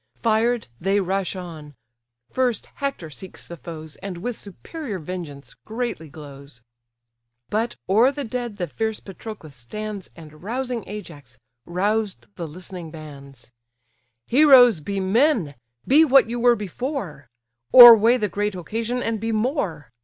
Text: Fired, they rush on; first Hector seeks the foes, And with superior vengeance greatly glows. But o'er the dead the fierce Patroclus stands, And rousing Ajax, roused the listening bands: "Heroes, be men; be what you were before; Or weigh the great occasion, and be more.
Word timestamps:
Fired, 0.23 0.65
they 0.79 0.99
rush 0.99 1.35
on; 1.35 1.75
first 2.31 2.65
Hector 2.81 3.11
seeks 3.11 3.47
the 3.47 3.55
foes, 3.55 3.97
And 3.97 4.17
with 4.17 4.35
superior 4.35 4.97
vengeance 4.97 5.53
greatly 5.63 6.09
glows. 6.09 6.63
But 7.51 7.75
o'er 7.87 8.11
the 8.11 8.23
dead 8.23 8.57
the 8.57 8.65
fierce 8.65 8.99
Patroclus 8.99 9.55
stands, 9.55 10.09
And 10.15 10.41
rousing 10.41 10.83
Ajax, 10.89 11.37
roused 11.67 12.25
the 12.35 12.47
listening 12.47 12.89
bands: 12.89 13.51
"Heroes, 14.25 14.79
be 14.79 14.99
men; 14.99 15.53
be 15.85 16.03
what 16.03 16.27
you 16.31 16.39
were 16.39 16.55
before; 16.55 17.29
Or 17.71 17.95
weigh 17.95 18.17
the 18.17 18.27
great 18.27 18.55
occasion, 18.55 19.03
and 19.03 19.19
be 19.19 19.31
more. 19.31 19.91